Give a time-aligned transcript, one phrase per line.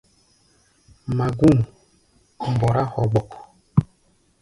[1.17, 1.57] Magú̧u̧
[2.53, 3.29] mbɔrá hogbok.